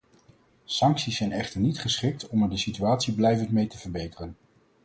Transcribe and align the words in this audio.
Sancties 0.65 1.17
zijn 1.17 1.31
echter 1.31 1.59
niet 1.59 1.79
geschikt 1.79 2.27
om 2.27 2.43
er 2.43 2.49
de 2.49 2.57
situatie 2.57 3.13
blijvend 3.13 3.51
mee 3.51 3.67
te 3.67 3.77
verbeteren. 3.77 4.37